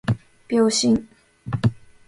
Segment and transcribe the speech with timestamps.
[0.49, 1.05] 秒針